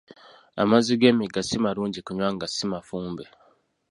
Amazzi 0.61 0.93
g'emigga 0.99 1.39
si 1.47 1.57
malungi 1.63 1.99
kunywa 2.05 2.27
nga 2.35 2.47
si 2.53 2.63
mafumbe. 2.71 3.23